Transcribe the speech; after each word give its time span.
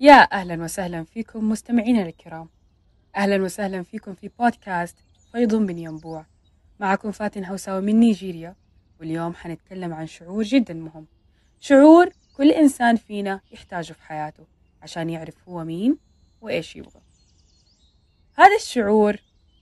يا 0.00 0.32
أهلا 0.32 0.64
وسهلا 0.64 1.04
فيكم 1.04 1.48
مستمعينا 1.48 2.02
الكرام 2.02 2.48
أهلا 3.16 3.42
وسهلا 3.42 3.82
فيكم 3.82 4.14
في 4.14 4.30
بودكاست 4.38 4.96
فيض 5.32 5.54
من 5.54 5.78
ينبوع 5.78 6.26
معكم 6.80 7.10
فاتن 7.12 7.44
هوساوي 7.44 7.80
من 7.80 8.00
نيجيريا 8.00 8.56
واليوم 9.00 9.34
حنتكلم 9.34 9.94
عن 9.94 10.06
شعور 10.06 10.42
جدا 10.42 10.74
مهم 10.74 11.06
شعور 11.60 12.10
كل 12.36 12.50
إنسان 12.50 12.96
فينا 12.96 13.40
يحتاجه 13.52 13.92
في 13.92 14.02
حياته 14.02 14.46
عشان 14.82 15.10
يعرف 15.10 15.48
هو 15.48 15.64
مين 15.64 15.98
وإيش 16.40 16.76
يبغى 16.76 17.00
هذا 18.34 18.56
الشعور 18.56 19.16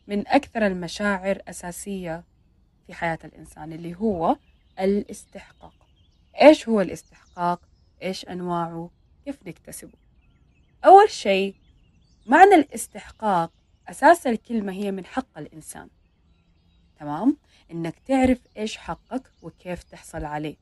من 0.07 0.29
أكثر 0.29 0.67
المشاعر 0.67 1.43
أساسية 1.49 2.25
في 2.87 2.95
حياة 2.95 3.19
الإنسان 3.25 3.73
اللي 3.73 3.95
هو 3.95 4.37
الاستحقاق 4.81 5.75
إيش 6.43 6.69
هو 6.69 6.81
الاستحقاق؟ 6.81 7.61
إيش 8.03 8.29
أنواعه؟ 8.29 8.91
كيف 9.25 9.39
نكتسبه؟ 9.47 10.02
أول 10.85 11.11
شيء 11.11 11.55
معنى 12.27 12.55
الاستحقاق 12.55 13.53
أساس 13.89 14.27
الكلمة 14.27 14.73
هي 14.73 14.91
من 14.91 15.05
حق 15.05 15.39
الإنسان. 15.39 15.89
تمام؟ 17.01 17.37
إنك 17.71 17.99
تعرف 17.99 18.39
إيش 18.57 18.77
حقك 18.77 19.33
وكيف 19.43 19.83
تحصل 19.83 20.25
عليه. 20.25 20.57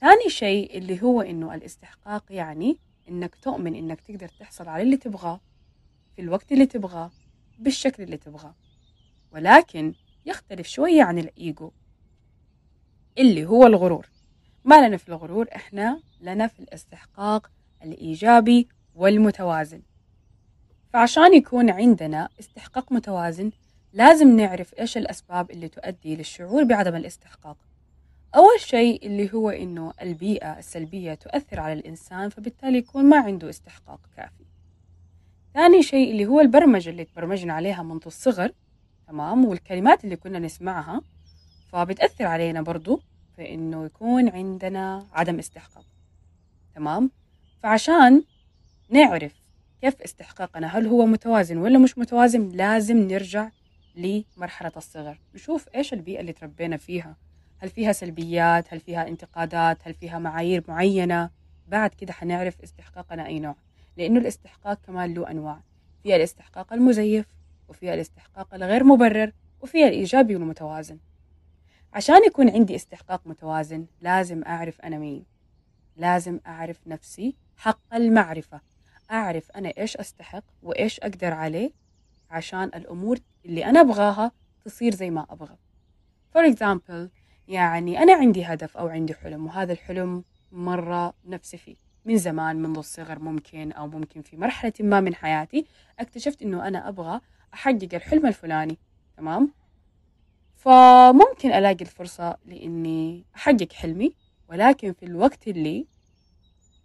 ثاني 0.00 0.28
شيء 0.28 0.78
اللي 0.78 1.02
هو 1.02 1.20
إنه 1.20 1.54
الاستحقاق 1.54 2.24
يعني 2.30 2.78
إنك 3.08 3.34
تؤمن 3.34 3.74
إنك 3.74 4.00
تقدر 4.00 4.28
تحصل 4.28 4.68
على 4.68 4.82
اللي 4.82 4.96
تبغاه 4.96 5.40
في 6.16 6.22
الوقت 6.22 6.52
اللي 6.52 6.66
تبغاه 6.66 7.10
بالشكل 7.58 8.02
اللي 8.02 8.16
تبغاه. 8.16 8.54
ولكن 9.32 9.94
يختلف 10.26 10.68
شوية 10.68 11.02
عن 11.02 11.18
الإيجو 11.18 11.70
اللي 13.18 13.46
هو 13.46 13.66
الغرور. 13.66 14.08
ما 14.64 14.86
لنا 14.86 14.96
في 14.96 15.08
الغرور 15.08 15.46
إحنا 15.54 16.02
لنا 16.20 16.46
في 16.46 16.60
الاستحقاق 16.60 17.50
الإيجابي 17.82 18.68
والمتوازن. 18.98 19.82
فعشان 20.92 21.34
يكون 21.34 21.70
عندنا 21.70 22.28
استحقاق 22.40 22.92
متوازن 22.92 23.50
لازم 23.92 24.36
نعرف 24.36 24.74
إيش 24.78 24.96
الأسباب 24.96 25.50
اللي 25.50 25.68
تؤدي 25.68 26.16
للشعور 26.16 26.64
بعدم 26.64 26.96
الاستحقاق. 26.96 27.56
أول 28.36 28.60
شيء 28.60 29.06
اللي 29.06 29.34
هو 29.34 29.50
إنه 29.50 29.92
البيئة 30.02 30.58
السلبية 30.58 31.14
تؤثر 31.14 31.60
على 31.60 31.72
الإنسان 31.72 32.28
فبالتالي 32.28 32.78
يكون 32.78 33.04
ما 33.04 33.16
عنده 33.18 33.50
استحقاق 33.50 34.00
كافي. 34.16 34.44
ثاني 35.54 35.82
شيء 35.82 36.10
اللي 36.10 36.26
هو 36.26 36.40
البرمجة 36.40 36.90
اللي 36.90 37.04
تبرمجنا 37.04 37.52
عليها 37.52 37.82
منذ 37.82 38.02
الصغر 38.06 38.52
تمام 39.08 39.44
والكلمات 39.44 40.04
اللي 40.04 40.16
كنا 40.16 40.38
نسمعها 40.38 41.00
فبتأثر 41.72 42.24
علينا 42.24 42.62
برضو 42.62 43.00
في 43.36 43.54
إنه 43.54 43.84
يكون 43.84 44.28
عندنا 44.28 45.06
عدم 45.12 45.38
استحقاق. 45.38 45.84
تمام؟ 46.74 47.10
فعشان 47.62 48.22
نعرف 48.90 49.32
كيف 49.80 50.02
استحقاقنا. 50.02 50.66
هل 50.66 50.86
هو 50.86 51.06
متوازن 51.06 51.58
ولا 51.58 51.78
مش 51.78 51.98
متوازن؟ 51.98 52.48
لازم 52.48 52.96
نرجع 52.98 53.50
لمرحلة 53.94 54.72
الصغر. 54.76 55.20
نشوف 55.34 55.68
إيش 55.74 55.92
البيئة 55.92 56.20
اللي 56.20 56.32
تربينا 56.32 56.76
فيها. 56.76 57.16
هل 57.58 57.68
فيها 57.68 57.92
سلبيات؟ 57.92 58.74
هل 58.74 58.80
فيها 58.80 59.08
انتقادات؟ 59.08 59.78
هل 59.88 59.94
فيها 59.94 60.18
معايير 60.18 60.64
معينة؟ 60.68 61.30
بعد 61.68 61.90
كده 61.90 62.12
حنعرف 62.12 62.60
استحقاقنا 62.60 63.26
أي 63.26 63.38
نوع. 63.40 63.56
لأنه 63.96 64.20
الاستحقاق 64.20 64.80
كمان 64.86 65.14
له 65.14 65.30
أنواع. 65.30 65.60
فيها 66.02 66.16
الاستحقاق 66.16 66.72
المزيف 66.72 67.26
وفيها 67.68 67.94
الاستحقاق 67.94 68.54
الغير 68.54 68.84
مبرر 68.84 69.32
وفيها 69.60 69.88
الإيجابي 69.88 70.36
والمتوازن. 70.36 70.98
عشان 71.92 72.24
يكون 72.26 72.50
عندي 72.50 72.74
استحقاق 72.76 73.26
متوازن 73.26 73.86
لازم 74.00 74.42
أعرف 74.44 74.80
أنا 74.80 74.98
مين. 74.98 75.24
لازم 75.96 76.40
أعرف 76.46 76.80
نفسي 76.86 77.36
حق 77.56 77.94
المعرفة. 77.94 78.60
أعرف 79.10 79.50
أنا 79.50 79.72
إيش 79.78 79.96
أستحق 79.96 80.44
وإيش 80.62 81.00
أقدر 81.00 81.32
عليه 81.34 81.70
عشان 82.30 82.64
الأمور 82.64 83.18
اللي 83.44 83.64
أنا 83.64 83.80
أبغاها 83.80 84.32
تصير 84.64 84.94
زي 84.94 85.10
ما 85.10 85.26
أبغى. 85.30 85.56
For 86.34 86.54
example 86.54 87.08
يعني 87.48 88.02
أنا 88.02 88.14
عندي 88.14 88.44
هدف 88.44 88.76
أو 88.76 88.88
عندي 88.88 89.14
حلم 89.14 89.46
وهذا 89.46 89.72
الحلم 89.72 90.24
مرة 90.52 91.14
نفسي 91.26 91.56
فيه. 91.56 91.76
من 92.04 92.18
زمان 92.18 92.56
منذ 92.56 92.78
الصغر 92.78 93.18
ممكن 93.18 93.72
أو 93.72 93.86
ممكن 93.86 94.22
في 94.22 94.36
مرحلة 94.36 94.72
ما 94.80 95.00
من 95.00 95.14
حياتي 95.14 95.66
اكتشفت 95.98 96.42
إنه 96.42 96.68
أنا 96.68 96.88
أبغى 96.88 97.20
أحقق 97.54 97.88
الحلم 97.94 98.26
الفلاني. 98.26 98.78
تمام؟ 99.16 99.52
فممكن 100.56 101.52
ألاقي 101.52 101.80
الفرصة 101.80 102.36
لإني 102.46 103.24
أحقق 103.36 103.72
حلمي 103.72 104.14
ولكن 104.48 104.92
في 104.92 105.04
الوقت 105.04 105.48
اللي 105.48 105.86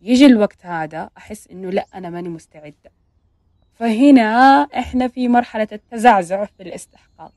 يجي 0.03 0.25
الوقت 0.25 0.65
هذا 0.65 1.09
أحس 1.17 1.47
إنه 1.47 1.69
لا 1.69 1.85
أنا 1.95 2.09
ماني 2.09 2.29
مستعدة. 2.29 2.91
فهنا 3.73 4.61
إحنا 4.63 5.07
في 5.07 5.27
مرحلة 5.27 5.67
التزعزع 5.71 6.45
في 6.45 6.63
الاستحقاق. 6.63 7.31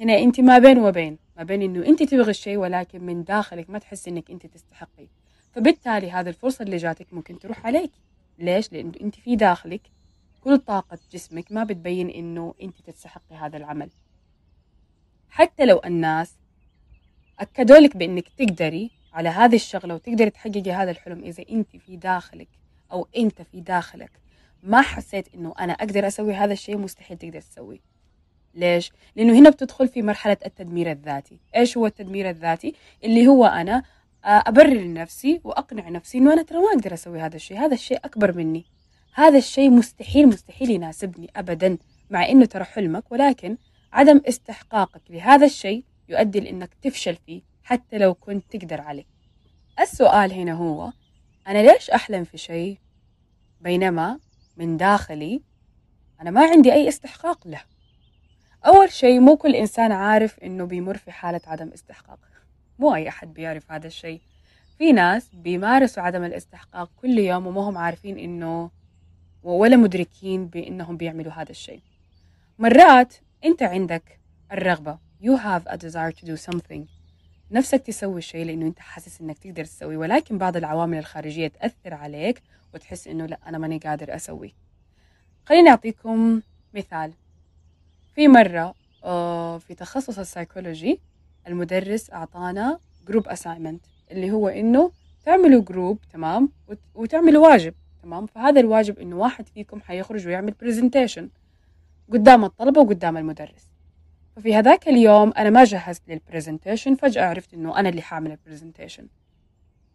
هنا 0.00 0.18
أنت 0.18 0.40
ما 0.40 0.58
بين 0.58 0.78
وبين 0.78 1.18
ما 1.36 1.42
بين 1.42 1.62
إنه 1.62 1.86
أنت 1.86 2.02
تبغي 2.02 2.30
الشيء 2.30 2.56
ولكن 2.56 3.02
من 3.02 3.24
داخلك 3.24 3.70
ما 3.70 3.78
تحس 3.78 4.08
إنك 4.08 4.30
أنت 4.30 4.46
تستحقي. 4.46 5.08
فبالتالي 5.54 6.10
هذه 6.10 6.28
الفرصة 6.28 6.62
اللي 6.62 6.76
جاتك 6.76 7.06
ممكن 7.12 7.38
تروح 7.38 7.66
عليك. 7.66 7.90
ليش؟ 8.38 8.72
لأنه 8.72 8.92
أنت 9.00 9.14
في 9.14 9.36
داخلك 9.36 9.82
كل 10.40 10.58
طاقة 10.58 10.98
جسمك 11.12 11.52
ما 11.52 11.64
بتبين 11.64 12.10
إنه 12.10 12.54
أنت 12.62 12.80
تستحقي 12.80 13.36
هذا 13.36 13.56
العمل. 13.56 13.90
حتى 15.30 15.64
لو 15.64 15.80
الناس 15.84 16.34
أكدوا 17.38 17.76
لك 17.76 17.96
بإنك 17.96 18.28
تقدري 18.28 18.95
على 19.16 19.28
هذه 19.28 19.54
الشغلة 19.54 19.94
وتقدري 19.94 20.30
تحققي 20.30 20.72
هذا 20.72 20.90
الحلم 20.90 21.24
إذا 21.24 21.44
أنت 21.50 21.76
في 21.76 21.96
داخلك 21.96 22.48
أو 22.92 23.08
أنت 23.16 23.42
في 23.42 23.60
داخلك 23.60 24.10
ما 24.62 24.80
حسيت 24.80 25.34
إنه 25.34 25.54
أنا 25.60 25.72
أقدر 25.72 26.06
أسوي 26.06 26.34
هذا 26.34 26.52
الشيء 26.52 26.76
مستحيل 26.76 27.18
تقدر 27.18 27.40
تسويه. 27.40 27.78
ليش؟ 28.54 28.92
لأنه 29.16 29.38
هنا 29.38 29.50
بتدخل 29.50 29.88
في 29.88 30.02
مرحلة 30.02 30.36
التدمير 30.46 30.90
الذاتي. 30.90 31.38
إيش 31.56 31.76
هو 31.76 31.86
التدمير 31.86 32.30
الذاتي؟ 32.30 32.74
اللي 33.04 33.26
هو 33.26 33.46
أنا 33.46 33.82
أبرر 34.24 34.74
لنفسي 34.74 35.40
وأقنع 35.44 35.88
نفسي 35.88 36.18
إنه 36.18 36.32
أنا 36.32 36.42
ترى 36.42 36.58
ما 36.58 36.68
أقدر 36.74 36.94
أسوي 36.94 37.20
هذا 37.20 37.36
الشيء. 37.36 37.58
هذا 37.58 37.74
الشيء 37.74 37.98
أكبر 38.04 38.36
مني. 38.36 38.64
هذا 39.14 39.38
الشيء 39.38 39.70
مستحيل 39.70 40.28
مستحيل 40.28 40.70
يناسبني 40.70 41.30
أبدا 41.36 41.78
مع 42.10 42.28
إنه 42.28 42.44
ترى 42.44 42.64
حلمك 42.64 43.12
ولكن 43.12 43.56
عدم 43.92 44.20
استحقاقك 44.28 45.02
لهذا 45.10 45.46
الشيء 45.46 45.84
يؤدي 46.08 46.40
لأنك 46.40 46.74
تفشل 46.82 47.16
فيه. 47.26 47.55
حتى 47.66 47.98
لو 47.98 48.14
كنت 48.14 48.56
تقدر 48.56 48.80
عليه 48.80 49.04
السؤال 49.80 50.32
هنا 50.32 50.52
هو 50.52 50.92
أنا 51.46 51.72
ليش 51.72 51.90
أحلم 51.90 52.24
في 52.24 52.38
شيء 52.38 52.78
بينما 53.60 54.18
من 54.56 54.76
داخلي 54.76 55.42
أنا 56.20 56.30
ما 56.30 56.46
عندي 56.50 56.72
أي 56.72 56.88
استحقاق 56.88 57.48
له؟ 57.48 57.62
أول 58.66 58.92
شيء 58.92 59.20
مو 59.20 59.36
كل 59.36 59.54
إنسان 59.54 59.92
عارف 59.92 60.38
إنه 60.38 60.64
بيمر 60.64 60.96
في 60.96 61.12
حالة 61.12 61.40
عدم 61.46 61.68
استحقاق. 61.68 62.18
مو 62.78 62.94
أي 62.94 63.08
أحد 63.08 63.34
بيعرف 63.34 63.72
هذا 63.72 63.86
الشيء. 63.86 64.20
في 64.78 64.92
ناس 64.92 65.30
بيمارسوا 65.34 66.02
عدم 66.02 66.24
الاستحقاق 66.24 66.90
كل 66.96 67.18
يوم 67.18 67.46
وما 67.46 67.60
هم 67.60 67.78
عارفين 67.78 68.18
إنه 68.18 68.70
ولا 69.42 69.76
مدركين 69.76 70.46
بإنهم 70.46 70.96
بيعملوا 70.96 71.32
هذا 71.32 71.50
الشيء. 71.50 71.82
مرات 72.58 73.14
أنت 73.44 73.62
عندك 73.62 74.20
الرغبة 74.52 74.98
you 75.22 75.36
have 75.36 75.66
a 75.66 75.76
desire 75.76 76.12
to 76.12 76.26
do 76.26 76.36
something. 76.36 76.95
نفسك 77.50 77.82
تسوي 77.82 78.18
الشيء 78.18 78.46
لأنه 78.46 78.66
أنت 78.66 78.78
حاسس 78.78 79.20
إنك 79.20 79.38
تقدر 79.38 79.64
تسوي 79.64 79.96
ولكن 79.96 80.38
بعض 80.38 80.56
العوامل 80.56 80.98
الخارجية 80.98 81.48
تأثر 81.48 81.94
عليك 81.94 82.42
وتحس 82.74 83.08
إنه 83.08 83.26
لا 83.26 83.38
أنا 83.46 83.58
ماني 83.58 83.78
قادر 83.78 84.16
أسوي 84.16 84.54
خليني 85.44 85.70
أعطيكم 85.70 86.42
مثال. 86.74 87.12
في 88.14 88.28
مرة 88.28 88.74
آه، 89.04 89.58
في 89.58 89.74
تخصص 89.74 90.18
السايكولوجي 90.18 91.00
المدرس 91.48 92.10
أعطانا 92.12 92.78
group 93.08 93.28
assignment 93.28 93.84
اللي 94.10 94.30
هو 94.30 94.48
إنه 94.48 94.90
تعملوا 95.24 95.62
group 95.62 95.98
تمام؟ 96.12 96.48
وتعملوا 96.94 97.48
واجب 97.48 97.74
تمام؟ 98.02 98.26
فهذا 98.26 98.60
الواجب 98.60 98.98
إنه 98.98 99.16
واحد 99.16 99.48
فيكم 99.48 99.80
حيخرج 99.80 100.26
ويعمل 100.26 100.54
presentation 100.60 101.28
قدام 102.12 102.44
الطلبة 102.44 102.80
وقدام 102.80 103.16
المدرس. 103.16 103.75
ففي 104.36 104.54
هذاك 104.54 104.88
اليوم 104.88 105.32
أنا 105.32 105.50
ما 105.50 105.64
جهزت 105.64 106.02
لل 106.08 106.20
presentation 106.20 106.94
فجأة 106.94 107.26
عرفت 107.26 107.54
إنه 107.54 107.78
أنا 107.78 107.88
اللي 107.88 108.02
حامل 108.02 108.30
ال 108.30 108.36
presentation 108.36 109.08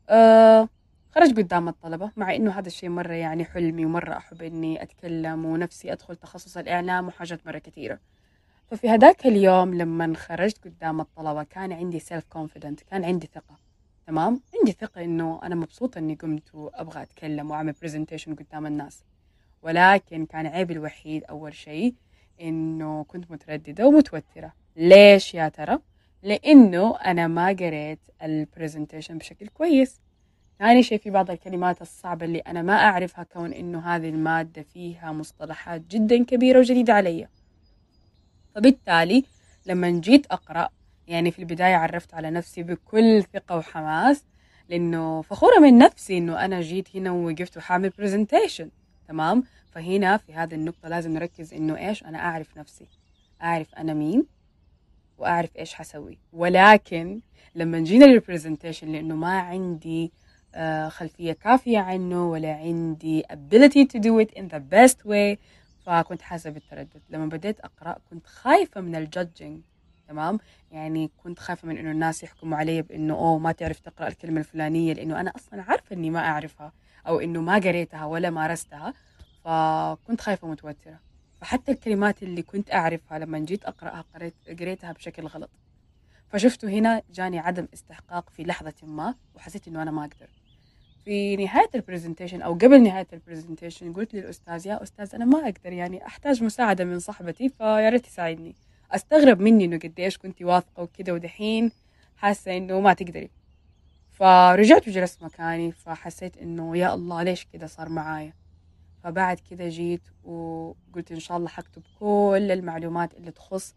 أه 0.10 0.70
خرج 1.12 1.38
قدام 1.38 1.68
الطلبة 1.68 2.12
مع 2.18 2.36
إنه 2.36 2.52
هذا 2.52 2.68
الشيء 2.68 2.90
مرة 2.90 3.14
يعني 3.14 3.46
حلمي 3.46 3.86
ومرة 3.86 4.18
أحب 4.18 4.42
إني 4.42 4.84
أتكلم 4.84 5.46
ونفسي 5.46 5.92
أدخل 5.92 6.16
تخصص 6.16 6.58
الإعلام 6.58 7.08
وحاجات 7.08 7.48
مرة 7.48 7.58
كثيرة 7.58 8.00
ففي 8.72 8.90
هذاك 8.90 9.26
اليوم 9.26 9.74
لما 9.74 10.16
خرجت 10.16 10.66
قدام 10.66 11.02
الطلبة 11.02 11.44
كان 11.44 11.74
عندي 11.74 12.00
self 12.00 12.26
confident 12.30 12.82
كان 12.82 13.06
عندي 13.06 13.30
ثقة. 13.34 13.60
تمام؟ 14.08 14.42
عندي 14.60 14.72
ثقة 14.72 15.04
إنه 15.04 15.40
أنا 15.44 15.56
مبسوطة 15.56 16.00
إني 16.00 16.16
قمت 16.16 16.56
وأبغى 16.56 17.02
أتكلم 17.02 17.52
وأعمل 17.52 17.74
presentation 17.82 18.36
قدام 18.36 18.66
الناس. 18.66 19.04
ولكن 19.62 20.26
كان 20.26 20.48
عيبي 20.48 20.74
الوحيد 20.74 21.24
أول 21.24 21.54
شيء 21.54 21.96
إنه 22.42 23.04
كنت 23.04 23.32
مترددة 23.32 23.88
ومتوترة. 23.88 24.54
ليش 24.76 25.34
يا 25.34 25.50
ترى؟ 25.50 25.80
لأنه 26.24 26.98
أنا 26.98 27.28
ما 27.28 27.48
قريت 27.48 28.00
ال 28.24 28.31
presentation 28.31 29.18
بشكل 29.18 29.48
كويس. 29.48 30.02
ثاني 30.60 30.84
شيء 30.84 30.98
في 30.98 31.10
بعض 31.10 31.32
الكلمات 31.32 31.82
الصعبة 31.82 32.26
اللي 32.26 32.40
أنا 32.40 32.62
ما 32.62 32.74
أعرفها 32.74 33.24
كون 33.24 33.54
إنه 33.54 33.80
هذه 33.80 34.10
المادة 34.10 34.62
فيها 34.62 35.12
مصطلحات 35.12 35.82
جدا 35.82 36.24
كبيرة 36.24 36.60
وجديدة 36.60 36.94
علي. 36.94 37.28
فبالتالي 38.56 39.24
لما 39.66 39.90
جيت 39.90 40.26
أقرأ 40.32 40.70
يعني 41.08 41.32
في 41.32 41.40
البداية 41.40 41.76
عرفت 41.76 42.14
على 42.14 42.30
نفسي 42.32 42.64
بكل 42.64 43.24
ثقة 43.34 43.58
وحماس 43.58 44.24
لأنه 44.70 45.22
فخورة 45.22 45.60
من 45.60 45.78
نفسي 45.78 46.18
إنه 46.18 46.46
أنا 46.46 46.62
جيت 46.62 46.96
هنا 46.96 47.12
ووقفت 47.12 47.58
وحامل 47.58 47.90
presentation 47.90 48.70
تمام؟ 49.12 49.44
فهنا 49.72 50.18
في 50.18 50.34
هذه 50.34 50.56
النقطة 50.56 50.90
لازم 50.90 51.14
نركز 51.14 51.54
إنه 51.54 51.78
إيش؟ 51.78 52.04
أنا 52.04 52.18
أعرف 52.18 52.58
نفسي. 52.58 52.88
أعرف 53.42 53.76
أنا 53.76 53.94
مين 53.94 54.26
وأعرف 55.18 55.58
إيش 55.58 55.74
حسوي. 55.74 56.18
ولكن 56.34 57.22
لما 57.56 57.80
جينا 57.80 58.06
لل 58.06 58.18
presentation 58.18 58.92
لأنه 58.92 59.16
ما 59.16 59.40
عندي 59.40 60.12
آه، 60.56 60.90
خلفية 60.90 61.34
كافية 61.34 61.80
عنه 61.80 62.30
ولا 62.30 62.54
عندي 62.54 63.24
ability 63.24 63.86
to 63.94 64.00
do 64.00 64.26
it 64.26 64.40
in 64.40 64.44
the 64.54 64.62
best 64.74 64.98
way 65.06 65.38
فكنت 65.86 66.22
حاسة 66.22 66.50
بالتردد. 66.50 67.02
لما 67.10 67.26
بديت 67.26 67.60
أقرأ 67.60 67.98
كنت 68.10 68.28
خايفة 68.28 68.82
من 68.82 68.96
ال 68.96 69.04
judging 69.04 69.62
تمام؟ 70.08 70.40
يعني 70.72 71.12
كنت 71.24 71.40
خايفة 71.40 71.68
من 71.68 71.78
إنه 71.78 71.92
الناس 71.92 72.24
يحكموا 72.24 72.58
علي 72.58 72.82
بإنه 72.82 73.14
أوه 73.14 73.38
ما 73.38 73.52
تعرف 73.52 73.80
تقرأ 73.80 74.08
الكلمة 74.08 74.40
الفلانية 74.40 74.94
لأنه 74.94 75.20
أنا 75.20 75.34
أصلا 75.36 75.62
عارفة 75.62 75.96
إني 75.96 76.10
ما 76.10 76.20
أعرفها. 76.20 76.72
أو 77.08 77.20
إنه 77.20 77.42
ما 77.42 77.56
قريتها 77.56 78.06
ولا 78.06 78.30
مارستها 78.30 78.94
فكنت 79.44 80.22
خايفة 80.22 80.48
متوترة 80.48 81.00
فحتى 81.42 81.72
الكلمات 81.72 82.24
اللي 82.24 82.42
كنت 82.42 82.74
أعرفها 82.74 83.20
لما 83.20 83.40
جيت 83.40 83.66
أقرأها 83.66 84.06
قريت 84.16 84.34
قريتها 84.60 84.92
بشكل 84.92 85.26
غلط. 85.26 85.50
فشفته 86.30 86.70
هنا 86.70 87.02
جاني 87.14 87.40
عدم 87.40 87.68
استحقاق 87.74 88.30
في 88.30 88.44
لحظة 88.44 88.74
ما 88.84 89.16
وحسيت 89.36 89.68
إنه 89.68 89.82
أنا 89.82 89.92
ما 89.92 90.02
أقدر. 90.02 90.30
في 91.06 91.36
نهاية 91.36 91.70
ال 91.76 91.81
presentation 91.81 92.42
أو 92.42 92.54
قبل 92.54 92.84
نهاية 92.84 93.08
ال 93.14 93.20
presentation 93.20 93.94
قلت 93.94 94.14
للأستاذ 94.14 94.68
يا 94.68 94.84
أستاذ 94.84 95.16
أنا 95.16 95.26
ما 95.26 95.40
أقدر 95.40 95.74
يعني 95.74 96.06
أحتاج 96.06 96.44
مساعدة 96.44 96.86
من 96.86 97.00
صاحبتي 97.00 97.50
فيا 97.50 97.90
ريت 97.90 98.06
تساعدني 98.06 98.56
أستغرب 98.92 99.40
مني 99.40 99.66
إنه 99.66 99.78
قديش 99.78 100.18
كنت 100.18 100.42
واثقة 100.42 100.84
وكده 100.84 101.14
ودحين 101.14 101.72
حاسة 102.18 102.58
إنه 102.58 102.80
ما 102.80 102.94
تقدري. 102.94 103.30
فرجعت 104.22 104.88
وجلست 104.88 105.24
مكاني 105.24 105.72
فحسيت 105.72 106.38
إنه 106.38 106.78
يا 106.78 106.94
الله 106.94 107.24
ليش 107.24 107.48
كده 107.54 107.68
صار 107.68 107.90
معايا؟ 107.90 108.34
فبعد 109.04 109.40
كده 109.50 109.70
جيت 109.70 110.02
وقلت 110.24 111.12
إن 111.12 111.20
شاء 111.20 111.38
الله 111.38 111.50
حكتب 111.50 111.82
كل 112.00 112.48
المعلومات 112.52 113.14
اللي 113.14 113.32
تخص 113.32 113.76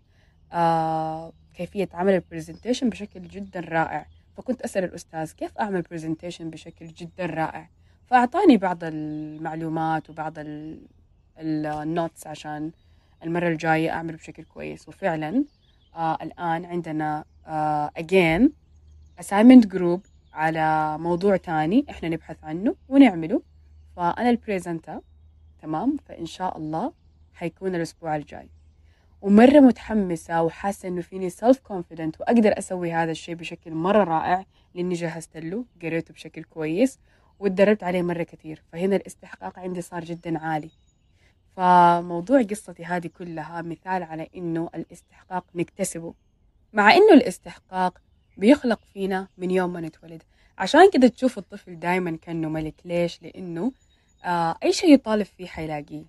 آه 0.52 1.32
كيفية 1.54 1.88
عمل 1.92 2.12
ال 2.14 2.20
presentation 2.20 2.90
بشكل 2.90 3.22
جدا 3.22 3.60
رائع. 3.60 4.06
فكنت 4.36 4.62
أسأل 4.62 4.84
الأستاذ 4.84 5.32
كيف 5.32 5.58
أعمل 5.58 5.82
presentation 5.82 6.50
بشكل 6.50 6.86
جدا 6.86 7.26
رائع؟ 7.26 7.68
فأعطاني 8.06 8.56
بعض 8.56 8.78
المعلومات 8.82 10.10
وبعض 10.10 10.34
ال 11.38 11.53
notes 11.53 12.26
عشان 12.26 12.70
المرة 13.22 13.48
الجاية 13.48 13.90
أعمل 13.90 14.16
بشكل 14.16 14.42
كويس. 14.42 14.88
وفعلا 14.88 15.44
آه 15.94 16.18
الآن 16.22 16.64
عندنا 16.64 17.24
آه 17.46 17.90
again 17.98 18.48
assignment 19.22 19.66
group 19.76 20.13
على 20.34 20.98
موضوع 20.98 21.36
تاني 21.36 21.86
إحنا 21.90 22.08
نبحث 22.08 22.36
عنه 22.44 22.74
ونعمله. 22.88 23.42
فأنا 23.96 24.30
ال 24.30 24.37
presenter 24.37 25.00
تمام؟ 25.62 25.96
فإن 26.08 26.26
شاء 26.26 26.58
الله 26.58 26.92
حيكون 27.34 27.74
الأسبوع 27.74 28.16
الجاي. 28.16 28.48
ومرة 29.22 29.60
متحمسة 29.60 30.42
وحاسة 30.42 30.88
إنه 30.88 31.00
فيني 31.00 31.30
self 31.30 31.58
confident 31.58 32.20
وأقدر 32.20 32.58
أسوي 32.58 32.92
هذا 32.92 33.10
الشيء 33.10 33.34
بشكل 33.34 33.74
مرة 33.74 34.04
رائع 34.04 34.46
لأني 34.74 34.94
جهزت 34.94 35.36
له 35.36 35.64
قريته 35.82 36.14
بشكل 36.14 36.44
كويس 36.44 36.98
وتدربت 37.38 37.84
عليه 37.84 38.02
مرة 38.02 38.22
كثير. 38.22 38.62
فهنا 38.72 38.96
الاستحقاق 38.96 39.58
عندي 39.58 39.82
صار 39.82 40.04
جدا 40.04 40.38
عالي. 40.38 40.70
فموضوع 41.56 42.42
قصتي 42.42 42.84
هذه 42.84 43.06
كلها 43.06 43.62
مثال 43.62 44.02
على 44.02 44.28
إنه 44.36 44.70
الاستحقاق 44.74 45.44
نكتسبه. 45.54 46.14
مع 46.72 46.92
إنه 46.92 47.12
الاستحقاق 47.12 48.00
بيخلق 48.36 48.80
فينا 48.92 49.28
من 49.38 49.50
يوم 49.50 49.72
ما 49.72 49.80
نتولد. 49.80 50.22
عشان 50.58 50.90
كده 50.92 51.08
تشوف 51.08 51.38
الطفل 51.38 51.78
دايما 51.78 52.18
كأنه 52.22 52.48
ملك. 52.48 52.74
ليش؟ 52.84 53.22
لأنه 53.22 53.72
آه 54.24 54.56
أي 54.62 54.72
شيء 54.72 54.94
يطالب 54.94 55.26
فيه 55.26 55.46
حيلاقيه. 55.46 56.02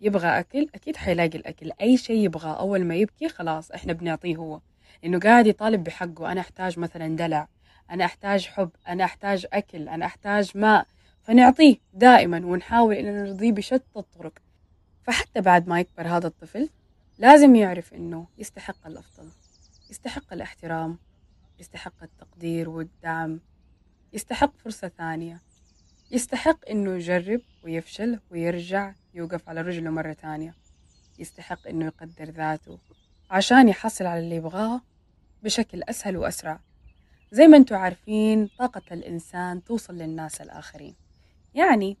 يبغى 0.00 0.28
أكل 0.28 0.68
أكيد 0.74 0.96
حيلاقي 0.96 1.38
الأكل. 1.38 1.72
أي 1.80 1.96
شيء 1.96 2.24
يبغى 2.24 2.58
أول 2.58 2.84
ما 2.84 2.94
يبكي 2.94 3.28
خلاص 3.28 3.70
إحنا 3.70 3.92
بنعطيه 3.92 4.36
هو. 4.36 4.60
لأنه 5.02 5.18
قاعد 5.18 5.46
يطالب 5.46 5.84
بحقه. 5.84 6.32
أنا 6.32 6.40
أحتاج 6.40 6.78
مثلا 6.78 7.16
دلع 7.16 7.48
أنا 7.90 8.04
أحتاج 8.04 8.46
حب 8.46 8.70
أنا 8.88 9.04
أحتاج 9.04 9.46
أكل 9.52 9.88
أنا 9.88 10.06
أحتاج 10.06 10.50
ماء. 10.54 10.86
فنعطيه 11.22 11.76
دائما 11.94 12.46
ونحاول 12.46 12.94
إن 12.94 13.24
نرضيه 13.24 13.52
بشتى 13.52 13.80
الطرق. 13.96 14.32
فحتى 15.04 15.40
بعد 15.40 15.68
ما 15.68 15.80
يكبر 15.80 16.08
هذا 16.08 16.26
الطفل 16.26 16.68
لازم 17.18 17.54
يعرف 17.56 17.94
إنه 17.94 18.26
يستحق 18.38 18.86
الأفضل 18.86 19.28
يستحق 19.90 20.32
الاحترام 20.32 20.98
يستحق 21.60 22.02
التقدير 22.02 22.70
والدعم 22.70 23.40
يستحق 24.12 24.56
فرصة 24.58 24.88
ثانية 24.88 25.40
يستحق 26.10 26.68
إنه 26.70 26.94
يجرب 26.94 27.40
ويفشل 27.64 28.20
ويرجع 28.30 28.94
يوقف 29.14 29.48
على 29.48 29.60
رجله 29.60 29.90
مرة 29.90 30.12
تانية 30.12 30.54
يستحق 31.18 31.68
إنه 31.68 31.86
يقدر 31.86 32.30
ذاته 32.30 32.78
عشان 33.30 33.68
يحصل 33.68 34.06
على 34.06 34.20
اللي 34.20 34.36
يبغاه 34.36 34.80
بشكل 35.42 35.82
أسهل 35.82 36.16
وأسرع. 36.16 36.60
زي 37.32 37.46
ما 37.46 37.56
أنتم 37.56 37.76
عارفين 37.76 38.46
طاقة 38.58 38.82
الإنسان 38.92 39.64
توصل 39.64 39.94
للناس 39.94 40.40
الآخرين. 40.40 40.94
يعني 41.54 41.96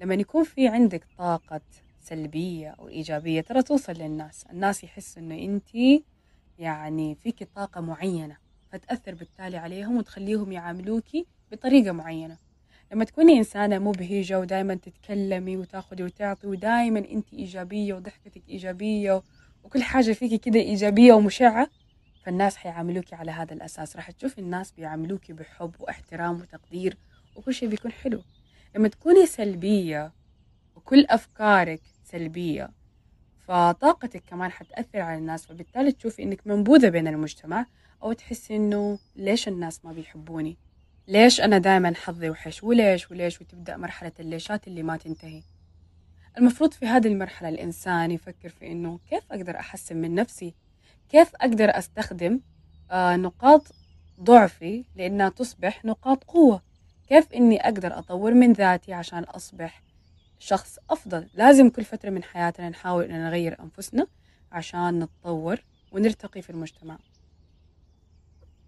لما 0.00 0.14
يكون 0.14 0.44
في 0.44 0.68
عندك 0.68 1.04
طاقة 1.18 1.60
سلبية 2.00 2.68
أو 2.68 2.88
إيجابية 2.88 3.40
ترى 3.40 3.62
توصل 3.62 3.92
للناس. 3.92 4.44
الناس 4.50 4.84
يحسوا 4.84 5.22
إنه 5.22 5.34
أنت 5.34 6.02
يعني 6.58 7.14
فيك 7.14 7.48
طاقة 7.54 7.80
معينة. 7.80 8.36
فتأثر 8.72 9.14
بالتالي 9.14 9.56
عليهم 9.56 9.96
وتخليهم 9.96 10.52
يعاملوكي 10.52 11.26
بطريقة 11.52 11.92
معينة. 11.92 12.36
لما 12.92 13.04
تكوني 13.04 13.38
إنسانة 13.38 13.78
مبهجة 13.78 14.40
ودائما 14.40 14.74
تتكلمي 14.74 15.56
وتاخذي 15.56 16.02
وتعطي 16.02 16.46
ودائما 16.46 16.98
أنت 16.98 17.32
إيجابية 17.32 17.94
وضحكتك 17.94 18.42
إيجابية 18.48 19.22
وكل 19.64 19.82
حاجة 19.82 20.12
فيكي 20.12 20.38
كده 20.38 20.60
إيجابية 20.60 21.12
ومشعة 21.12 21.70
فالناس 22.24 22.56
حيعاملوكي 22.56 23.14
على 23.14 23.30
هذا 23.30 23.54
الأساس. 23.54 23.96
راح 23.96 24.10
تشوفي 24.10 24.38
الناس 24.38 24.72
بيعاملوكي 24.72 25.32
بحب 25.32 25.72
واحترام 25.80 26.40
وتقدير 26.40 26.96
وكل 27.36 27.54
شيء 27.54 27.68
بيكون 27.68 27.92
حلو. 27.92 28.22
لما 28.76 28.88
تكوني 28.88 29.26
سلبية 29.26 30.12
وكل 30.76 31.06
أفكارك 31.10 31.80
سلبية 32.04 32.70
فطاقتك 33.46 34.22
كمان 34.26 34.50
حتأثر 34.50 35.00
على 35.00 35.18
الناس 35.18 35.46
فبالتالي 35.46 35.92
تشوفي 35.92 36.22
إنك 36.22 36.46
منبوذة 36.46 36.88
بين 36.88 37.08
المجتمع 37.08 37.66
أو 38.02 38.12
تحسي 38.12 38.56
إنه 38.56 38.98
ليش 39.16 39.48
الناس 39.48 39.84
ما 39.84 39.92
بيحبوني؟ 39.92 40.56
ليش 41.08 41.40
أنا 41.40 41.58
دائما 41.58 41.94
حظي 41.94 42.30
وحش؟ 42.30 42.64
وليش؟ 42.64 43.10
وليش؟ 43.10 43.40
وتبدأ 43.40 43.76
مرحلة 43.76 44.12
الليشات 44.20 44.68
اللي 44.68 44.82
ما 44.82 44.96
تنتهي. 44.96 45.42
المفروض 46.38 46.72
في 46.72 46.86
هذه 46.86 47.08
المرحلة 47.08 47.48
الإنسان 47.48 48.10
يفكر 48.10 48.48
في 48.48 48.66
إنه 48.66 48.98
كيف 49.10 49.22
أقدر 49.32 49.56
أحسن 49.56 49.96
من 49.96 50.14
نفسي؟ 50.14 50.54
كيف 51.08 51.30
أقدر 51.36 51.78
أستخدم 51.78 52.40
آه 52.90 53.16
نقاط 53.16 53.62
ضعفي 54.20 54.84
لأنها 54.96 55.28
تصبح 55.28 55.84
نقاط 55.84 56.24
قوة؟ 56.24 56.62
كيف 57.08 57.32
إني 57.32 57.60
أقدر 57.60 57.98
أطور 57.98 58.34
من 58.34 58.52
ذاتي 58.52 58.92
عشان 58.92 59.22
أصبح 59.24 59.82
شخص 60.38 60.78
أفضل؟ 60.90 61.28
لازم 61.34 61.70
كل 61.70 61.84
فترة 61.84 62.10
من 62.10 62.22
حياتنا 62.22 62.68
نحاول 62.68 63.04
أن 63.04 63.24
نغير 63.24 63.60
أنفسنا 63.60 64.06
عشان 64.52 64.98
نتطور 64.98 65.64
ونرتقي 65.92 66.42
في 66.42 66.50
المجتمع. 66.50 66.98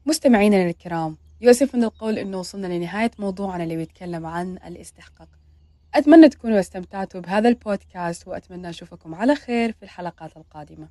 مستمعينا 0.07 0.71
الكرام 0.71 1.17
يؤسف 1.41 1.75
من 1.75 1.85
القول 1.85 2.19
أنه 2.19 2.39
وصلنا 2.39 2.67
لنهاية 2.67 3.11
موضوعنا 3.19 3.65
اللي 3.65 3.77
بيتكلم 3.77 4.27
عن 4.27 4.59
الاستحقاق. 4.67 5.29
أتمنى 5.95 6.29
تكونوا 6.29 6.61
استمتعتوا 6.61 7.21
بهذا 7.21 7.49
البودكاست 7.49 8.29
وأتمنى 8.29 8.69
أشوفكم 8.69 9.15
على 9.15 9.35
خير 9.35 9.73
في 9.73 9.83
الحلقات 9.83 10.37
القادمة. 10.37 10.89